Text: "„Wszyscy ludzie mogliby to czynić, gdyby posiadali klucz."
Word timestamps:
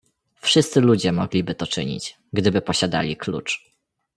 "„Wszyscy 0.41 0.81
ludzie 0.81 1.11
mogliby 1.11 1.55
to 1.55 1.67
czynić, 1.67 2.17
gdyby 2.33 2.61
posiadali 2.61 3.17
klucz." 3.17 3.71